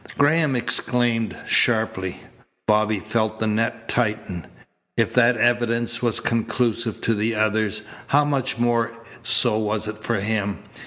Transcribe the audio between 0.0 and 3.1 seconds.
Graham exclaimed sharply. Bobby